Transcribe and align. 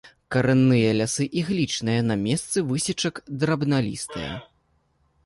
Карэнныя 0.35 0.93
лясы 0.99 1.27
іглічныя, 1.41 2.01
на 2.11 2.15
месцы 2.23 2.57
высечак 2.71 3.15
драбналістыя. 3.45 4.31